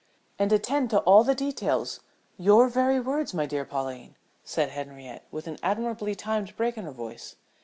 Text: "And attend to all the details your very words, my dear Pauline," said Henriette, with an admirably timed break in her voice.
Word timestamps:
"And 0.39 0.51
attend 0.51 0.89
to 0.89 0.99
all 1.01 1.23
the 1.23 1.35
details 1.35 1.99
your 2.35 2.67
very 2.69 2.99
words, 2.99 3.35
my 3.35 3.45
dear 3.45 3.65
Pauline," 3.65 4.15
said 4.43 4.69
Henriette, 4.69 5.27
with 5.29 5.45
an 5.45 5.59
admirably 5.61 6.15
timed 6.15 6.57
break 6.57 6.75
in 6.75 6.85
her 6.85 6.91
voice. 6.91 7.35